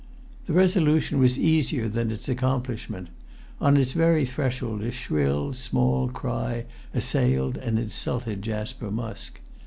The 0.47 0.53
resolution 0.53 1.19
was 1.19 1.37
easier 1.37 1.87
than 1.87 2.09
its 2.09 2.27
accomplishment: 2.27 3.09
on 3.59 3.75
his 3.75 3.93
very 3.93 4.25
threshold 4.25 4.81
a 4.81 4.89
shrill 4.89 5.53
small 5.53 6.07
cry 6.07 6.65
assailed 6.91 7.55
and 7.57 7.77
insulted 7.77 8.41
Jasper 8.41 8.89
Musk. 8.89 9.39